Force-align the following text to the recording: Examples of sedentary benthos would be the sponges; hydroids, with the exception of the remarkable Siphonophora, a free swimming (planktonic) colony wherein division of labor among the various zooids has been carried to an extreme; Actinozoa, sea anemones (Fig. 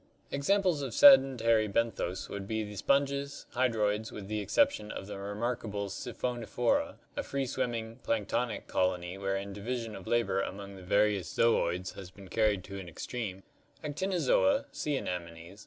Examples 0.31 0.81
of 0.81 0.95
sedentary 0.95 1.67
benthos 1.67 2.27
would 2.27 2.47
be 2.47 2.63
the 2.63 2.75
sponges; 2.75 3.45
hydroids, 3.51 4.11
with 4.11 4.27
the 4.27 4.39
exception 4.39 4.89
of 4.91 5.05
the 5.05 5.19
remarkable 5.19 5.89
Siphonophora, 5.89 6.95
a 7.15 7.21
free 7.21 7.45
swimming 7.45 7.99
(planktonic) 8.03 8.65
colony 8.65 9.19
wherein 9.19 9.53
division 9.53 9.95
of 9.95 10.07
labor 10.07 10.41
among 10.41 10.75
the 10.75 10.81
various 10.81 11.31
zooids 11.31 11.93
has 11.93 12.09
been 12.09 12.29
carried 12.29 12.63
to 12.63 12.79
an 12.79 12.89
extreme; 12.89 13.43
Actinozoa, 13.83 14.65
sea 14.71 14.97
anemones 14.97 15.59
(Fig. 15.59 15.59